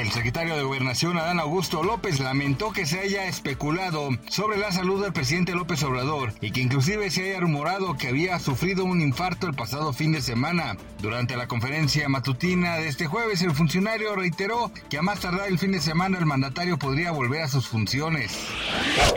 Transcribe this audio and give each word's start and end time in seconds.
El 0.00 0.10
secretario 0.12 0.56
de 0.56 0.62
Gobernación, 0.62 1.18
Adán 1.18 1.40
Augusto 1.40 1.82
López, 1.82 2.20
lamentó 2.20 2.72
que 2.72 2.86
se 2.86 3.00
haya 3.00 3.26
especulado 3.26 4.08
sobre 4.30 4.56
la 4.56 4.72
salud 4.72 5.02
del 5.02 5.12
presidente 5.12 5.54
López 5.54 5.82
Obrador 5.82 6.32
y 6.40 6.52
que 6.52 6.62
inclusive 6.62 7.10
se 7.10 7.24
haya 7.24 7.40
rumorado 7.40 7.98
que 7.98 8.08
había 8.08 8.38
sufrido 8.38 8.86
un 8.86 9.02
infarto 9.02 9.46
el 9.46 9.52
pasado 9.52 9.92
fin 9.92 10.12
de 10.12 10.22
semana. 10.22 10.78
Durante 11.02 11.36
la 11.36 11.48
conferencia 11.48 12.08
matutina 12.08 12.76
de 12.76 12.88
este 12.88 13.06
jueves, 13.06 13.42
el 13.42 13.52
funcionario 13.52 14.16
reiteró 14.16 14.72
que 14.88 14.96
a 14.96 15.02
más 15.02 15.20
tardar 15.20 15.48
el 15.48 15.58
fin 15.58 15.72
de 15.72 15.80
semana 15.80 16.16
el 16.16 16.24
mandatario 16.24 16.78
podría 16.78 17.10
volver 17.10 17.42
a 17.42 17.48
sus 17.48 17.68
funciones. 17.68 18.38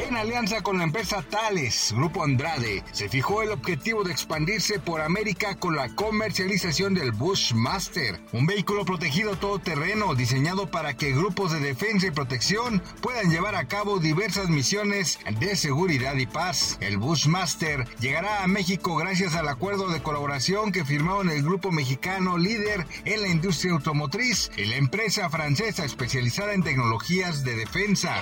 En 0.06 0.18
alianza 0.18 0.62
con 0.64 0.80
la 0.80 0.84
empresa 0.84 1.22
Thales, 1.22 1.94
Grupo 1.96 2.26
Andrade, 2.26 2.84
se 2.92 3.08
fijó 3.08 3.42
el 3.42 3.52
objetivo 3.52 4.04
de 4.04 4.12
expandirse 4.12 4.80
por 4.80 5.00
América 5.00 5.56
con 5.56 5.78
la 5.78 5.88
comercialización 5.96 6.94
del 6.94 7.14
Bushmaster, 7.14 8.20
un 8.34 8.46
vehículo 8.46 8.84
protegido 8.84 9.38
todoterreno 9.38 10.14
diseñado 10.14 10.73
para 10.74 10.98
que 10.98 11.14
grupos 11.14 11.52
de 11.52 11.60
defensa 11.60 12.08
y 12.08 12.12
protección 12.12 12.82
puedan 13.00 13.30
llevar 13.30 13.54
a 13.54 13.68
cabo 13.68 14.00
diversas 14.00 14.50
misiones 14.50 15.20
de 15.40 15.56
seguridad 15.56 16.16
y 16.16 16.26
paz. 16.26 16.78
El 16.82 16.98
Bushmaster 16.98 17.88
llegará 18.00 18.44
a 18.44 18.48
México 18.48 18.96
gracias 18.96 19.36
al 19.36 19.48
acuerdo 19.48 19.90
de 19.90 20.02
colaboración 20.02 20.72
que 20.72 20.84
firmaron 20.84 21.30
el 21.30 21.44
grupo 21.44 21.72
mexicano 21.72 22.40
líder 22.40 22.88
en 23.06 23.22
la 23.22 23.28
industria 23.28 23.74
automotriz 23.74 24.50
y 24.58 24.66
la 24.66 24.78
empresa 24.78 25.30
francesa 25.30 25.86
especializada 25.86 26.54
en 26.54 26.64
tecnologías 26.64 27.44
de 27.44 27.56
defensa. 27.56 28.22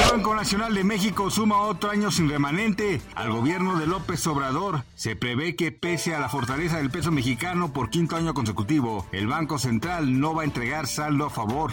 El 0.00 0.10
Banco 0.12 0.34
Nacional 0.36 0.72
de 0.74 0.84
México 0.84 1.28
suma 1.28 1.62
otro 1.62 1.90
año 1.90 2.12
sin 2.12 2.30
remanente 2.30 3.00
al 3.16 3.32
gobierno 3.32 3.76
de 3.80 3.88
López 3.88 4.24
Obrador. 4.28 4.84
Se 4.94 5.16
prevé 5.16 5.56
que 5.56 5.72
pese 5.72 6.14
a 6.14 6.20
la 6.20 6.28
fortaleza 6.28 6.76
del 6.76 6.90
peso 6.90 7.10
mexicano 7.10 7.72
por 7.72 7.90
quinto 7.90 8.14
año 8.14 8.32
consecutivo, 8.32 9.08
el 9.10 9.26
Banco 9.26 9.58
Central 9.58 10.20
no 10.20 10.34
va 10.34 10.42
a 10.42 10.44
entregar 10.44 10.86
saldo 10.86 11.26
a 11.26 11.30
favor. 11.30 11.72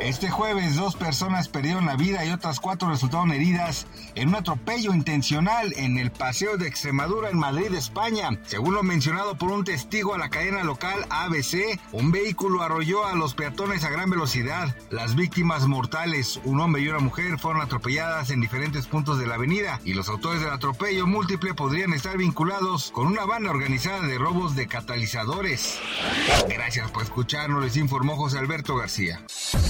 Este 0.00 0.30
jueves 0.30 0.76
dos 0.76 0.94
personas 0.94 1.48
perdieron 1.48 1.86
la 1.86 1.96
vida 1.96 2.24
y 2.24 2.30
otras 2.30 2.60
cuatro 2.60 2.88
resultaron 2.88 3.32
heridas 3.32 3.86
en 4.14 4.28
un 4.28 4.36
atropello 4.36 4.94
intencional 4.94 5.72
en 5.76 5.98
el 5.98 6.12
Paseo 6.12 6.56
de 6.56 6.68
Extremadura 6.68 7.30
en 7.30 7.38
Madrid, 7.38 7.74
España. 7.74 8.38
Según 8.46 8.74
lo 8.74 8.82
mencionado 8.82 9.36
por 9.36 9.50
un 9.50 9.64
testigo 9.64 10.14
a 10.14 10.18
la 10.18 10.28
cadena 10.28 10.62
local 10.64 11.06
ABC, 11.10 11.80
un 11.92 12.12
vehículo 12.12 12.62
arrolló 12.62 13.06
a 13.06 13.14
los 13.14 13.34
peatones 13.34 13.84
a 13.84 13.90
gran 13.90 14.10
velocidad. 14.10 14.74
Las 14.90 15.16
víctimas 15.16 15.66
mortales, 15.66 16.40
un 16.44 16.60
hombre 16.60 16.82
y 16.82 16.88
una 16.88 17.00
mujer, 17.00 17.38
fueron 17.38 17.62
atropelladas 17.62 18.30
en 18.30 18.40
diferentes 18.40 18.86
puntos 18.86 19.18
de 19.18 19.26
la 19.26 19.34
avenida 19.34 19.80
y 19.84 19.94
los 19.94 20.08
autores 20.08 20.40
del 20.40 20.52
atropello 20.52 21.06
múltiple 21.06 21.54
podrían 21.54 21.92
estar 21.92 22.16
vinculados 22.16 22.90
con 22.92 23.06
una 23.06 23.24
banda 23.24 23.50
organizada 23.50 24.02
de 24.02 24.18
robos 24.18 24.54
de 24.54 24.66
catalizadores. 24.66 25.78
Gracias 26.48 26.90
por 26.90 27.02
escucharnos, 27.02 27.62
les 27.62 27.76
informó 27.76 28.16
José 28.16 28.38
Alberto 28.38 28.76
García. 28.76 29.20